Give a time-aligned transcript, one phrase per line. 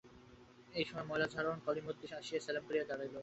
[0.73, 3.15] এমন সময় ময়লা ঝাড়ন হাতে কলিমদ্দি আসিয়া সেলাম করিয়া দাঁড়াইল।